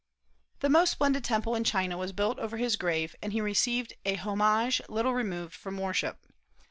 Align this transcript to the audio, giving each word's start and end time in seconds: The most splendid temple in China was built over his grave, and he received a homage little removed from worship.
The 0.61 0.69
most 0.69 0.89
splendid 0.93 1.23
temple 1.23 1.53
in 1.53 1.63
China 1.63 1.95
was 1.95 2.11
built 2.11 2.39
over 2.39 2.57
his 2.57 2.75
grave, 2.75 3.15
and 3.21 3.33
he 3.33 3.39
received 3.39 3.93
a 4.03 4.15
homage 4.15 4.81
little 4.89 5.13
removed 5.13 5.53
from 5.53 5.77
worship. 5.77 6.25